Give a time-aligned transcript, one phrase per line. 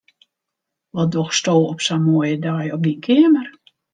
[0.95, 3.47] Wat dochsto op sa'n moaie dei op dyn keamer?